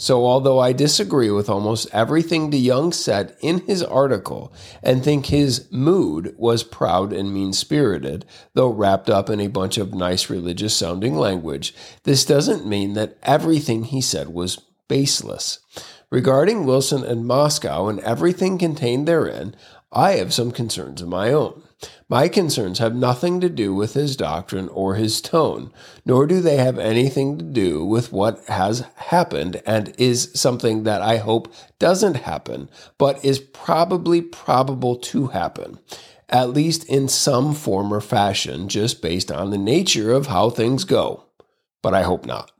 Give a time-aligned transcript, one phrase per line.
[0.00, 4.50] So, although I disagree with almost everything DeYoung said in his article
[4.82, 8.24] and think his mood was proud and mean spirited,
[8.54, 11.74] though wrapped up in a bunch of nice religious sounding language,
[12.04, 15.58] this doesn't mean that everything he said was baseless.
[16.08, 19.54] Regarding Wilson and Moscow and everything contained therein,
[19.92, 21.62] I have some concerns of my own.
[22.08, 25.72] My concerns have nothing to do with his doctrine or his tone,
[26.04, 31.02] nor do they have anything to do with what has happened and is something that
[31.02, 35.78] I hope doesn't happen, but is probably probable to happen,
[36.28, 40.84] at least in some form or fashion, just based on the nature of how things
[40.84, 41.24] go.
[41.80, 42.50] But I hope not.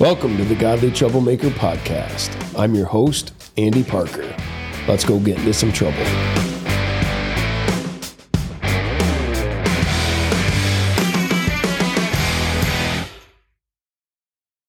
[0.00, 2.58] Welcome to the Godly Troublemaker Podcast.
[2.58, 4.34] I'm your host, Andy Parker.
[4.86, 6.04] Let's go get into some trouble.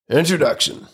[0.10, 0.88] Introduction.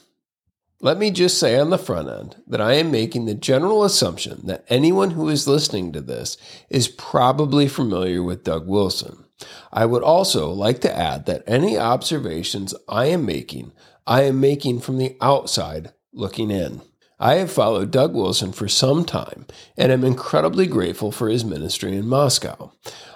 [0.80, 4.48] Let me just say on the front end that I am making the general assumption
[4.48, 6.38] that anyone who is listening to this
[6.72, 9.26] is probably familiar with Doug Wilson.
[9.72, 13.74] I would also like to add that any observations I am making,
[14.08, 16.82] I am making from the outside looking in.
[17.22, 19.46] I have followed Doug Wilson for some time
[19.78, 22.72] and am incredibly grateful for his ministry in Moscow.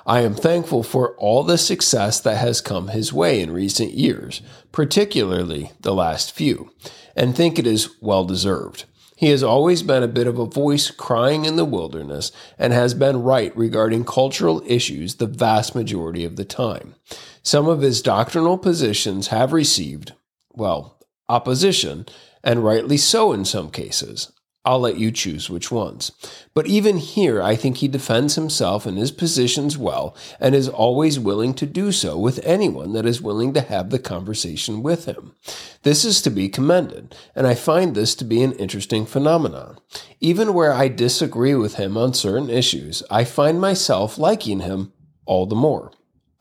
[0.06, 4.44] I am thankful for all the success that has come his way in recent years,
[4.72, 6.70] particularly the last few,
[7.16, 8.86] and think it is well deserved.
[9.16, 12.94] He has always been a bit of a voice crying in the wilderness and has
[12.94, 16.94] been right regarding cultural issues the vast majority of the time.
[17.42, 20.14] Some of his doctrinal positions have received,
[20.53, 22.06] well, opposition,
[22.46, 24.32] and rightly so in some cases.
[24.66, 26.12] I'll let you choose which ones.
[26.56, 31.20] But even here, I think he defends himself and his positions well and is always
[31.20, 35.36] willing to do so with anyone that is willing to have the conversation with him.
[35.84, 39.78] This is to be commended, and I find this to be an interesting phenomenon.
[40.20, 44.94] Even where I disagree with him on certain issues, I find myself liking him
[45.28, 45.92] all the more.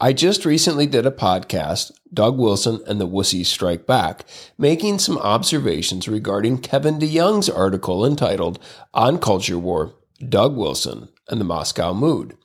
[0.04, 4.26] I just recently did a podcast, Doug Wilson and the Wussies Strike Back,
[4.58, 8.58] making some observations regarding Kevin DeYoung's article entitled
[8.92, 9.94] On Culture War
[10.28, 12.36] Doug Wilson and the Moscow Mood.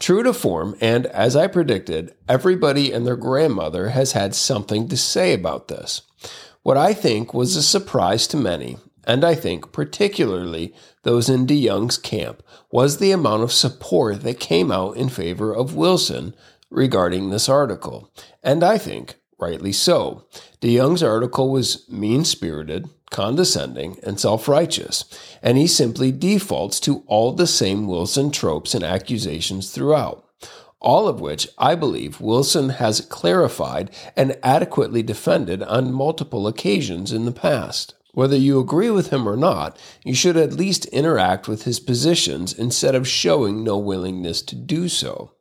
[0.00, 4.96] True to form, and as I predicted, everybody and their grandmother has had something to
[4.96, 6.02] say about this.
[6.64, 8.76] What I think was a surprise to many,
[9.06, 12.42] and I think particularly those in DeYoung's camp,
[12.72, 16.34] was the amount of support that came out in favor of Wilson
[16.70, 18.10] regarding this article,
[18.42, 20.26] and I think rightly so.
[20.60, 25.04] DeYoung's article was mean spirited, condescending, and self righteous,
[25.42, 30.24] and he simply defaults to all the same Wilson tropes and accusations throughout.
[30.80, 37.24] All of which I believe Wilson has clarified and adequately defended on multiple occasions in
[37.24, 37.94] the past.
[38.14, 42.52] Whether you agree with him or not, you should at least interact with his positions
[42.52, 45.32] instead of showing no willingness to do so.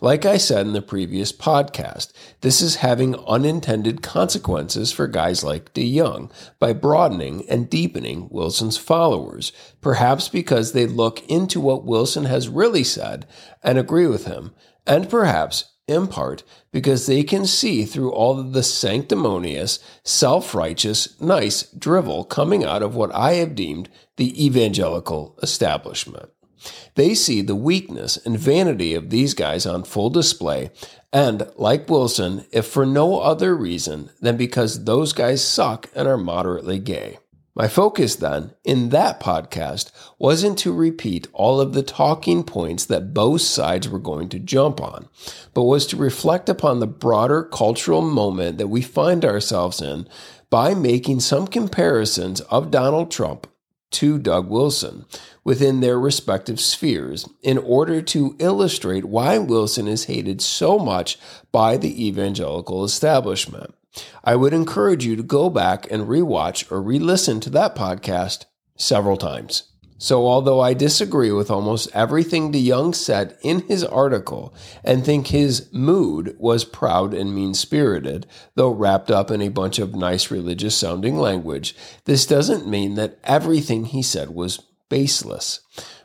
[0.00, 5.72] Like I said in the previous podcast, this is having unintended consequences for guys like
[5.74, 6.28] DeYoung
[6.58, 12.82] by broadening and deepening Wilson's followers, perhaps because they look into what Wilson has really
[12.82, 13.28] said
[13.62, 14.52] and agree with him,
[14.88, 21.62] and perhaps in part because they can see through all the sanctimonious, self righteous, nice
[21.72, 26.30] drivel coming out of what I have deemed the evangelical establishment.
[26.94, 30.70] They see the weakness and vanity of these guys on full display,
[31.12, 36.16] and, like Wilson, if for no other reason than because those guys suck and are
[36.16, 37.18] moderately gay.
[37.54, 43.12] My focus then, in that podcast, wasn't to repeat all of the talking points that
[43.12, 45.08] both sides were going to jump on,
[45.52, 50.08] but was to reflect upon the broader cultural moment that we find ourselves in
[50.48, 53.46] by making some comparisons of Donald Trump
[53.90, 55.04] to Doug Wilson
[55.44, 61.18] within their respective spheres in order to illustrate why Wilson is hated so much
[61.52, 63.74] by the evangelical establishment.
[64.24, 68.46] I would encourage you to go back and rewatch or re listen to that podcast
[68.76, 69.64] several times.
[70.02, 74.52] So, although I disagree with almost everything DeYoung said in his article
[74.82, 78.26] and think his mood was proud and mean spirited,
[78.56, 83.20] though wrapped up in a bunch of nice religious sounding language, this doesn't mean that
[83.22, 85.60] everything he said was baseless.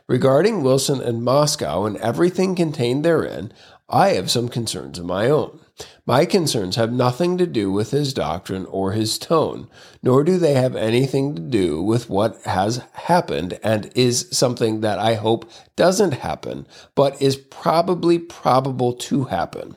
[0.06, 3.52] Regarding Wilson and Moscow and everything contained therein,
[3.88, 5.58] I have some concerns of my own.
[6.06, 9.68] My concerns have nothing to do with his doctrine or his tone,
[10.02, 14.98] nor do they have anything to do with what has happened and is something that
[14.98, 19.76] I hope doesn't happen, but is probably probable to happen,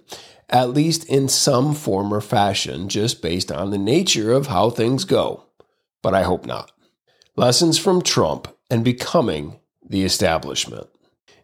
[0.49, 5.03] at least in some form or fashion, just based on the nature of how things
[5.03, 5.43] go.
[6.01, 6.71] But I hope not.
[7.35, 10.87] Lessons from Trump and becoming the establishment.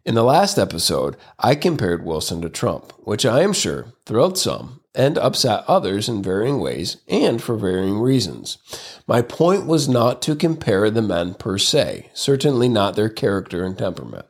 [0.07, 4.79] In the last episode, I compared Wilson to Trump, which I am sure thrilled some
[4.95, 8.57] and upset others in varying ways and for varying reasons.
[9.05, 13.77] My point was not to compare the men per se, certainly not their character and
[13.77, 14.25] temperament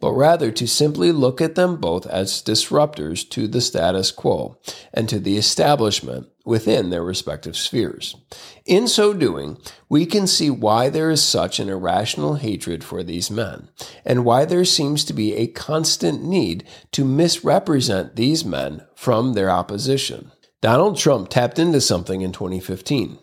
[0.00, 4.56] but rather to simply look at them both as disruptors to the status quo
[4.94, 8.16] and to the establishment within their respective spheres.
[8.64, 9.58] In so doing,
[9.90, 13.68] we can see why there is such an irrational hatred for these men,
[14.02, 19.50] and why there seems to be a constant need to misrepresent these men from their
[19.50, 20.32] opposition.
[20.62, 23.18] Donald Trump tapped into something in 2015.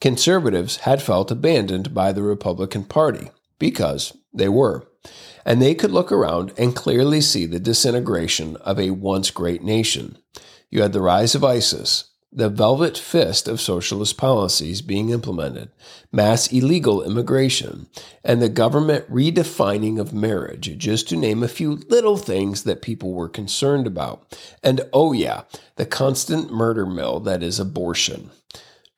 [0.00, 4.86] Conservatives had felt abandoned by the Republican Party because they were
[5.44, 10.18] and they could look around and clearly see the disintegration of a once great nation.
[10.70, 15.70] You had the rise of ISIS, the velvet fist of socialist policies being implemented,
[16.12, 17.86] mass illegal immigration,
[18.22, 23.14] and the government redefining of marriage, just to name a few little things that people
[23.14, 24.38] were concerned about.
[24.62, 25.42] And oh, yeah,
[25.76, 28.30] the constant murder mill that is abortion.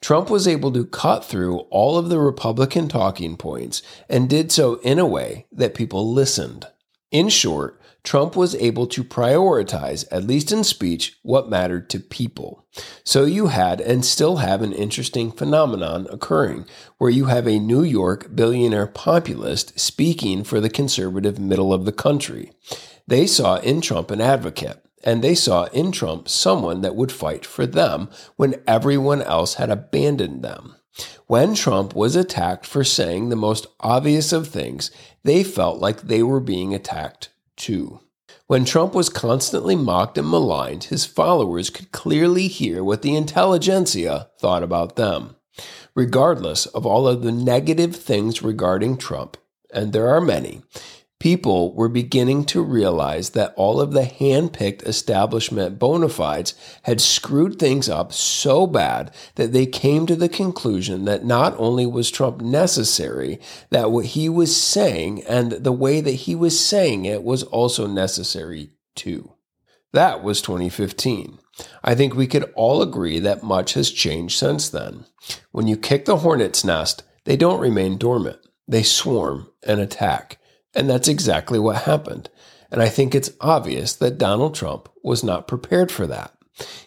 [0.01, 4.77] Trump was able to cut through all of the Republican talking points and did so
[4.77, 6.67] in a way that people listened.
[7.11, 12.67] In short, Trump was able to prioritize, at least in speech, what mattered to people.
[13.05, 16.67] So you had and still have an interesting phenomenon occurring
[16.99, 21.93] where you have a New York billionaire populist speaking for the conservative middle of the
[21.93, 22.53] country.
[23.07, 27.45] They saw in Trump an advocate and they saw in Trump someone that would fight
[27.45, 30.77] for them when everyone else had abandoned them.
[31.27, 34.91] When Trump was attacked for saying the most obvious of things,
[35.23, 37.30] they felt like they were being attacked
[37.61, 38.01] too.
[38.47, 44.31] When Trump was constantly mocked and maligned, his followers could clearly hear what the intelligentsia
[44.41, 45.37] thought about them.
[45.95, 49.37] Regardless of all of the negative things regarding Trump,
[49.73, 50.63] and there are many,
[51.21, 57.59] people were beginning to realize that all of the hand-picked establishment bona fides had screwed
[57.59, 62.41] things up so bad that they came to the conclusion that not only was Trump
[62.41, 63.39] necessary,
[63.69, 67.87] that what he was saying and the way that he was saying it was also
[67.87, 69.33] necessary too.
[69.93, 71.39] That was 2015.
[71.85, 75.05] I think we could all agree that much has changed since then.
[75.53, 78.39] When you kick the hornet's nest, they don't remain dormant.
[78.67, 80.39] They swarm and attack.
[80.75, 82.31] And that's exactly what happened.
[82.71, 86.35] And I think it's obvious that Donald Trump was not prepared for that.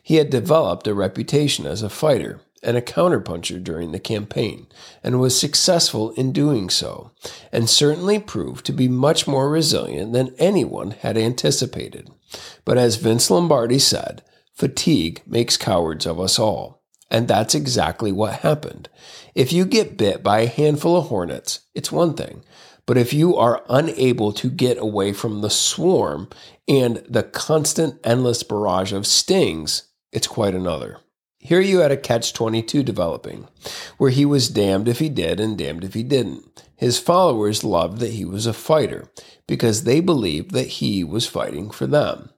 [0.01, 4.67] He had developed a reputation as a fighter and a counterpuncher during the campaign,
[5.03, 7.11] and was successful in doing so,
[7.51, 12.09] and certainly proved to be much more resilient than anyone had anticipated.
[12.63, 16.81] But as Vince Lombardi said, fatigue makes cowards of us all.
[17.11, 18.89] And that's exactly what happened.
[19.35, 22.43] If you get bit by a handful of hornets, it's one thing.
[22.85, 26.29] But if you are unable to get away from the swarm
[26.67, 30.97] and the constant, endless barrage of stings, it's quite another.
[31.39, 33.47] Here you had a catch 22 developing,
[33.97, 36.63] where he was damned if he did and damned if he didn't.
[36.75, 39.09] His followers loved that he was a fighter
[39.47, 42.29] because they believed that he was fighting for them.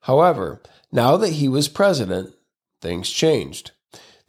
[0.00, 0.62] However,
[0.92, 2.34] now that he was president,
[2.80, 3.72] things changed.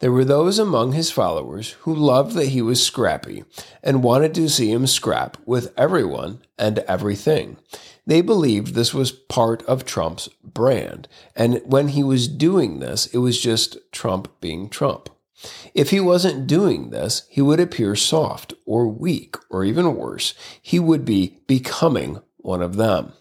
[0.00, 3.44] There were those among his followers who loved that he was scrappy
[3.82, 7.56] and wanted to see him scrap with everyone and everything.
[8.06, 13.18] They believed this was part of Trump's brand, and when he was doing this, it
[13.18, 15.08] was just Trump being Trump.
[15.74, 20.78] If he wasn't doing this, he would appear soft or weak, or even worse, he
[20.78, 23.12] would be becoming one of them.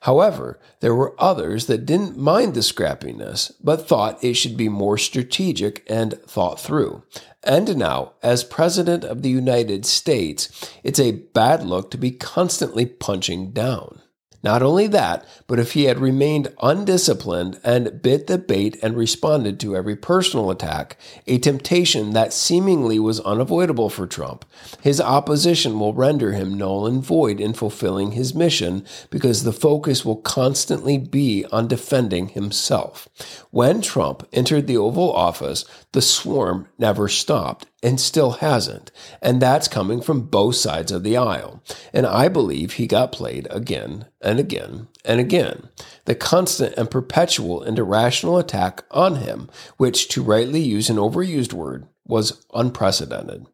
[0.00, 4.98] However, there were others that didn't mind the scrappiness, but thought it should be more
[4.98, 7.04] strategic and thought through.
[7.44, 12.86] And now, as President of the United States, it's a bad look to be constantly
[12.86, 14.01] punching down.
[14.42, 19.60] Not only that, but if he had remained undisciplined and bit the bait and responded
[19.60, 20.96] to every personal attack,
[21.28, 24.44] a temptation that seemingly was unavoidable for Trump,
[24.80, 30.04] his opposition will render him null and void in fulfilling his mission because the focus
[30.04, 33.08] will constantly be on defending himself.
[33.50, 38.90] When Trump entered the Oval Office, the swarm never stopped and still hasn't.
[39.20, 41.62] And that's coming from both sides of the aisle.
[41.92, 45.68] And I believe he got played again and again and again.
[46.04, 51.52] The constant and perpetual and irrational attack on him, which, to rightly use an overused
[51.52, 53.46] word, was unprecedented.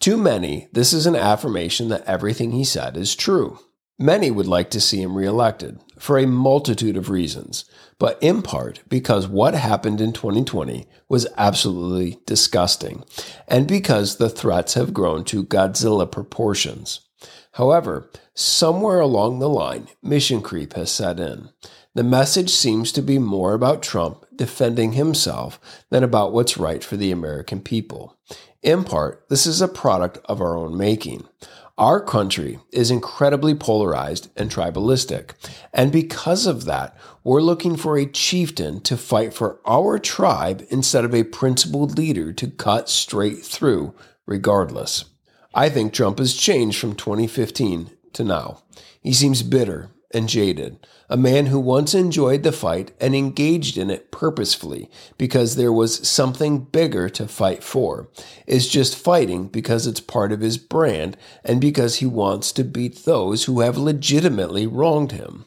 [0.00, 3.58] To many, this is an affirmation that everything he said is true.
[3.98, 7.64] Many would like to see him reelected for a multitude of reasons,
[7.98, 13.02] but in part because what happened in 2020 was absolutely disgusting,
[13.48, 17.00] and because the threats have grown to Godzilla proportions.
[17.52, 21.48] However, somewhere along the line, mission creep has set in.
[21.94, 25.58] The message seems to be more about Trump defending himself
[25.90, 28.16] than about what's right for the American people.
[28.62, 31.26] In part, this is a product of our own making.
[31.78, 35.30] Our country is incredibly polarized and tribalistic.
[35.72, 41.04] And because of that, we're looking for a chieftain to fight for our tribe instead
[41.04, 43.94] of a principled leader to cut straight through,
[44.26, 45.04] regardless.
[45.54, 48.64] I think Trump has changed from 2015 to now.
[49.00, 53.90] He seems bitter and jaded, a man who once enjoyed the fight and engaged in
[53.90, 58.08] it purposefully because there was something bigger to fight for,
[58.46, 63.04] is just fighting because it's part of his brand and because he wants to beat
[63.04, 65.44] those who have legitimately wronged him.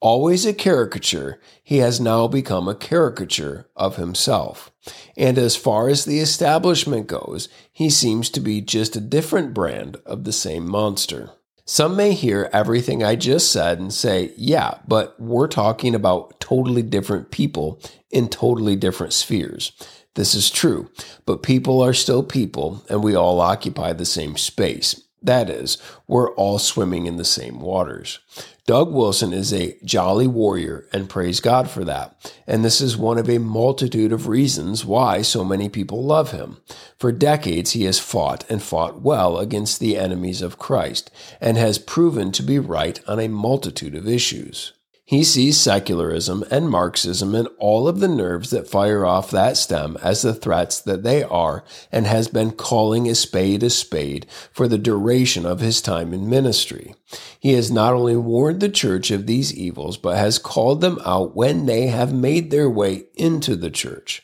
[0.00, 4.72] Always a caricature, he has now become a caricature of himself.
[5.16, 9.98] And as far as the establishment goes, he seems to be just a different brand
[10.04, 11.30] of the same monster.
[11.64, 16.82] Some may hear everything I just said and say, yeah, but we're talking about totally
[16.82, 19.72] different people in totally different spheres.
[20.14, 20.90] This is true,
[21.24, 25.00] but people are still people and we all occupy the same space.
[25.22, 25.78] That is,
[26.08, 28.18] we're all swimming in the same waters.
[28.64, 32.32] Doug Wilson is a jolly warrior, and praise God for that.
[32.46, 36.58] And this is one of a multitude of reasons why so many people love him.
[36.96, 41.78] For decades, he has fought and fought well against the enemies of Christ, and has
[41.78, 44.72] proven to be right on a multitude of issues.
[45.04, 49.98] He sees secularism and Marxism and all of the nerves that fire off that stem
[50.00, 54.68] as the threats that they are and has been calling a spade a spade for
[54.68, 56.94] the duration of his time in ministry.
[57.40, 61.34] He has not only warned the church of these evils, but has called them out
[61.34, 64.22] when they have made their way into the church.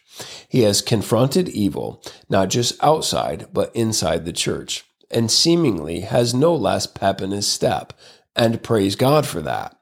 [0.48, 6.54] He has confronted evil, not just outside, but inside the church, and seemingly has no
[6.54, 7.92] less pep in his step,
[8.34, 9.77] and praise God for that.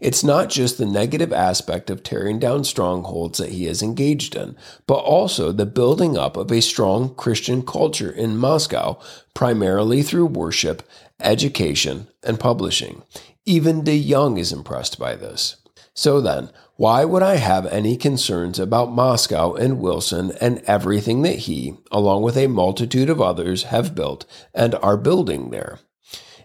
[0.00, 4.56] It's not just the negative aspect of tearing down strongholds that he is engaged in,
[4.86, 8.98] but also the building up of a strong Christian culture in Moscow,
[9.34, 10.82] primarily through worship,
[11.20, 13.02] education, and publishing.
[13.46, 15.56] Even DeYoung is impressed by this.
[15.94, 21.40] So then, why would I have any concerns about Moscow and Wilson and everything that
[21.40, 24.24] he, along with a multitude of others, have built
[24.54, 25.78] and are building there?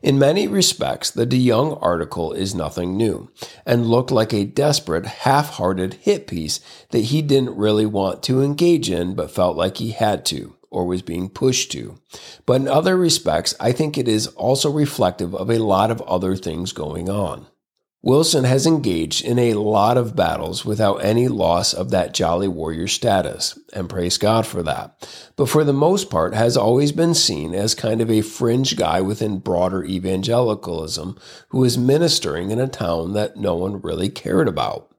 [0.02, 3.30] In many respects, the de DeYoung article is nothing new
[3.66, 6.60] and looked like a desperate, half hearted hit piece
[6.92, 10.86] that he didn't really want to engage in but felt like he had to or
[10.86, 11.98] was being pushed to.
[12.46, 16.36] But in other respects, I think it is also reflective of a lot of other
[16.36, 17.48] things going on.
[18.06, 22.88] Wilson has engaged in a lot of battles without any loss of that jolly warrior
[22.88, 25.10] status, and praise God for that.
[25.36, 29.02] But for the most part has always been seen as kind of a fringe guy
[29.02, 31.18] within broader evangelicalism
[31.50, 34.95] who is ministering in a town that no one really cared about.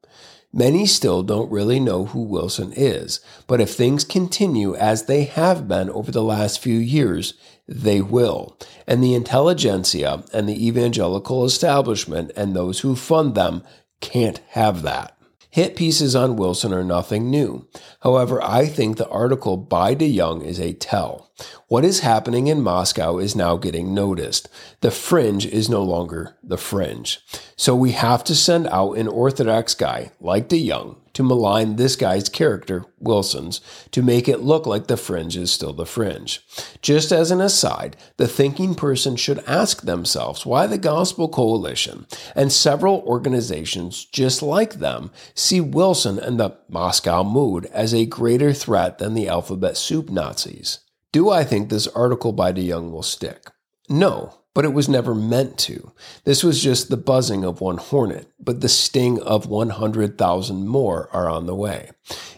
[0.57, 5.69] Many still don't really know who Wilson is, but if things continue as they have
[5.69, 7.35] been over the last few years,
[7.69, 8.57] they will.
[8.87, 13.65] And the intelligentsia and the evangelical establishment and those who fund them
[14.01, 15.16] can't have that.
[15.57, 17.67] Hit pieces on Wilson are nothing new.
[18.01, 21.31] However, I think the article by DeYoung is a tell.
[21.69, 24.51] What is happening in Moscow is now getting noticed.
[24.83, 27.21] The fringe is no longer the fringe.
[27.57, 32.29] So we have to send out an Orthodox guy like DeYoung to malign this guy's
[32.29, 36.43] character, Wilson's, to make it look like the fringe is still the fringe.
[36.83, 42.53] Just as an aside, the thinking person should ask themselves why the Gospel Coalition and
[42.53, 48.99] several organizations just like them see Wilson and the Moscow Mood as a greater threat
[48.99, 50.81] than the alphabet soup Nazis.
[51.13, 53.51] Do I think this article by DeYoung will stick?
[53.89, 55.93] No, but it was never meant to.
[56.25, 61.29] This was just the buzzing of one hornet, but the sting of 100,000 more are
[61.29, 61.91] on the way.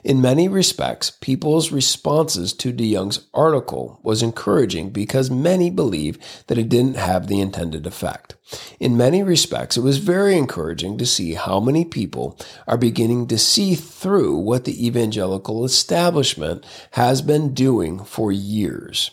[0.03, 6.59] In many respects, people's responses to de DeYoung's article was encouraging because many believe that
[6.59, 8.35] it didn't have the intended effect.
[8.81, 13.39] In many respects, it was very encouraging to see how many people are beginning to
[13.39, 19.13] see through what the evangelical establishment has been doing for years.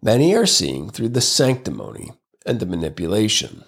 [0.00, 2.12] Many are seeing through the sanctimony
[2.48, 3.64] and the manipulation.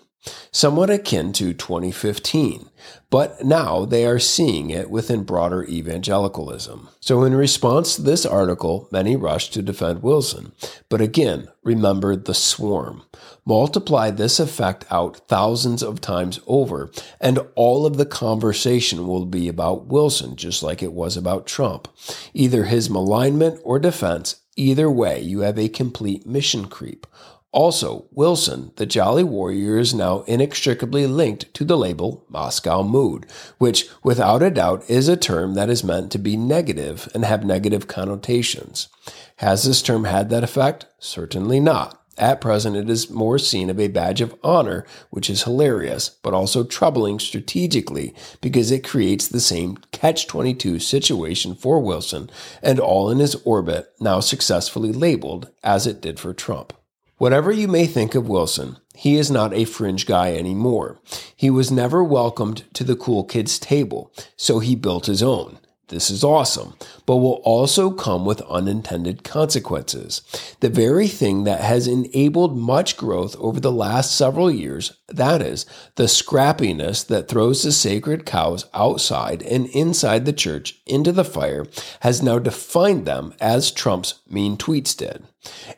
[0.53, 2.69] somewhat akin to 2015,
[3.09, 6.89] but now they are seeing it within broader evangelicalism.
[7.01, 10.53] So, in response to this article, many rushed to defend Wilson.
[10.89, 13.03] But again, remember the swarm.
[13.47, 19.49] Multiply this effect out thousands of times over, and all of the conversation will be
[19.49, 21.89] about Wilson, just like it was about Trump.
[22.35, 27.07] Either his malignment or defense, either way, you have a complete mission creep.
[27.53, 33.27] Also, Wilson, the Jolly Warrior, is now inextricably linked to the label Moscow Mood,
[33.59, 37.45] which, without a doubt, is a term that is meant to be negative and have
[37.45, 38.89] negative connotations.
[39.37, 40.87] Has this term had that effect?
[41.01, 42.01] Certainly not.
[42.17, 46.35] At present, it is more seen of a badge of honor, which is hilarious, but
[46.35, 52.31] also troubling strategically because it creates the same catch 22 situation for Wilson
[52.63, 56.75] and all in his orbit, now successfully labeled, as it did for Trump.
[57.21, 60.99] Whatever you may think of Wilson, he is not a fringe guy anymore.
[61.37, 65.59] He was never welcomed to the cool kids table, so he built his own.
[65.91, 70.23] This is awesome, but will also come with unintended consequences.
[70.61, 75.67] The very thing that has enabled much growth over the last several years, that is,
[75.97, 81.67] the scrappiness that throws the sacred cows outside and inside the church into the fire,
[82.01, 85.25] has now defined them as Trump's mean tweets did.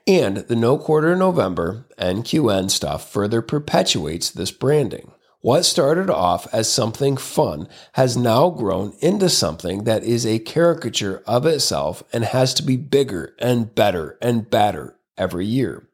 [0.06, 5.12] And the No Quarter November NQN stuff further perpetuates this branding.
[5.42, 11.20] What started off as something fun has now grown into something that is a caricature
[11.26, 15.88] of itself and has to be bigger and better and badder every year.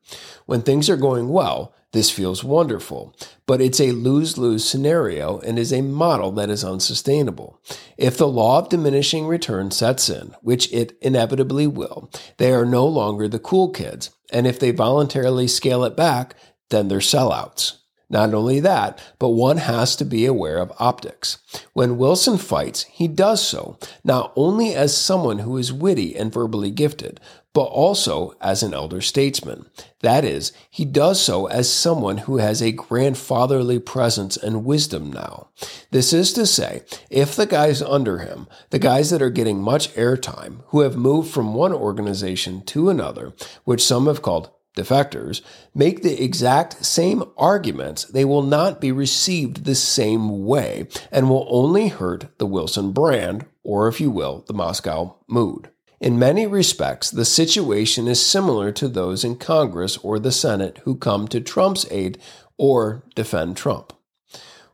[0.44, 5.58] When things are going well, this feels wonderful, but it's a lose lose scenario and
[5.58, 7.58] is a model that is unsustainable.
[7.96, 12.86] If the law of diminishing return sets in, which it inevitably will, they are no
[12.86, 16.34] longer the cool kids, and if they voluntarily scale it back,
[16.68, 17.78] then they're sellouts.
[18.10, 21.38] Not only that, but one has to be aware of optics.
[21.74, 26.70] When Wilson fights, he does so not only as someone who is witty and verbally
[26.70, 27.20] gifted,
[27.52, 29.66] but also as an elder statesman.
[30.00, 35.48] That is, he does so as someone who has a grandfatherly presence and wisdom now.
[35.90, 39.92] This is to say, if the guys under him, the guys that are getting much
[39.94, 43.34] airtime, who have moved from one organization to another,
[43.64, 45.42] which some have called defectors,
[45.74, 51.46] make the exact same arguments, they will not be received the same way and will
[51.50, 55.70] only hurt the Wilson brand, or if you will, the Moscow mood.
[56.00, 60.94] In many respects, the situation is similar to those in Congress or the Senate who
[60.94, 62.18] come to Trump's aid
[62.56, 63.92] or defend Trump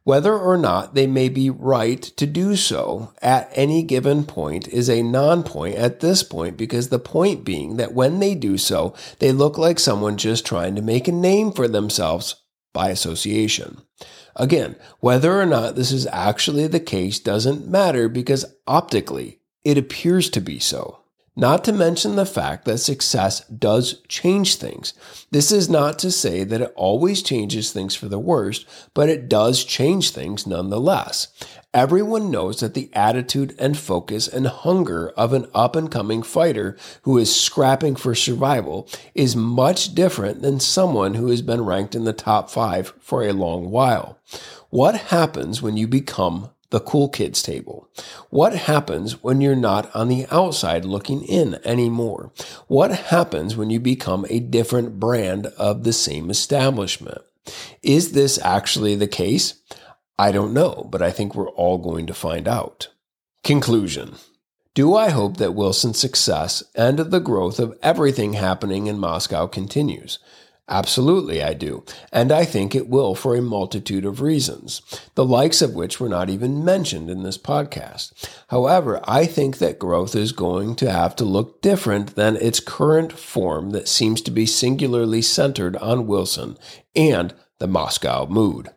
[0.04, 4.88] whether or not they may be right to do so at any given point is
[4.88, 8.94] a non point at this point because the point being that when they do so,
[9.18, 12.36] they look like someone just trying to make a name for themselves
[12.74, 13.80] by association.
[14.36, 20.28] Again, whether or not this is actually the case doesn't matter because optically it appears
[20.30, 21.03] to be so.
[21.36, 24.94] Not to mention the fact that success does change things.
[25.32, 29.28] This is not to say that it always changes things for the worst, but it
[29.28, 31.26] does change things nonetheless.
[31.74, 36.76] Everyone knows that the attitude and focus and hunger of an up and coming fighter
[37.02, 42.04] who is scrapping for survival is much different than someone who has been ranked in
[42.04, 44.20] the top five for a long while.
[44.70, 47.88] What happens when you become the cool kids table?
[48.30, 52.32] What happens when you're not on the outside looking in anymore?
[52.66, 57.22] What happens when you become a different brand of the same establishment?
[57.84, 59.62] Is this actually the case?
[60.18, 62.88] I don't know, but I think we're all going to find out.
[63.44, 64.16] Conclusion.
[64.74, 70.18] Do I hope that Wilson's success and the growth of everything happening in Moscow continues?
[70.68, 71.84] Absolutely, I do.
[72.10, 74.80] And I think it will for a multitude of reasons,
[75.14, 78.12] the likes of which were not even mentioned in this podcast.
[78.48, 83.12] However, I think that growth is going to have to look different than its current
[83.12, 86.56] form that seems to be singularly centered on Wilson
[86.96, 88.70] and the Moscow mood,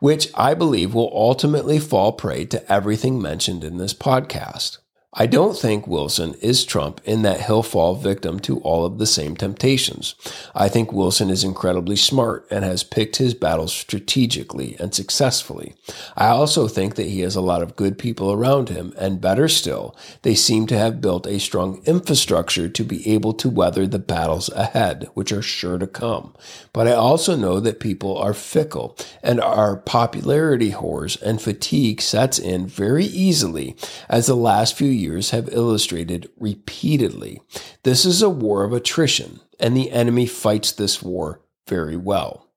[0.00, 4.78] which I believe will ultimately fall prey to everything mentioned in this podcast.
[5.14, 9.04] I don't think Wilson is Trump in that he'll fall victim to all of the
[9.04, 10.14] same temptations.
[10.54, 15.74] I think Wilson is incredibly smart and has picked his battles strategically and successfully.
[16.16, 19.48] I also think that he has a lot of good people around him, and better
[19.48, 23.98] still, they seem to have built a strong infrastructure to be able to weather the
[23.98, 26.34] battles ahead, which are sure to come.
[26.72, 32.38] But I also know that people are fickle and our popularity whores and fatigue sets
[32.38, 33.76] in very easily
[34.08, 37.40] as the last few years have illustrated repeatedly.
[37.82, 42.48] This is a war of attrition, and the enemy fights this war very well.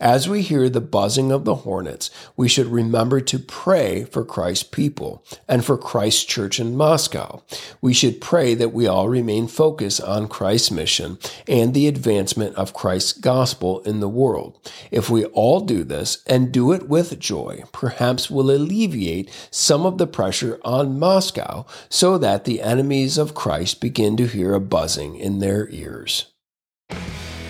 [0.00, 4.64] As we hear the buzzing of the hornets, we should remember to pray for Christ's
[4.64, 7.42] people and for Christ's church in Moscow.
[7.80, 12.74] We should pray that we all remain focused on Christ's mission and the advancement of
[12.74, 14.58] Christ's gospel in the world.
[14.90, 19.98] If we all do this and do it with joy, perhaps we'll alleviate some of
[19.98, 25.16] the pressure on Moscow so that the enemies of Christ begin to hear a buzzing
[25.16, 26.32] in their ears.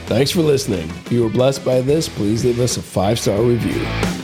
[0.06, 0.88] Thanks for listening.
[1.06, 4.23] If you were blessed by this, please leave us a five star review.